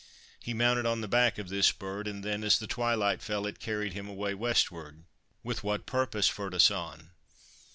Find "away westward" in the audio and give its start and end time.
4.09-5.03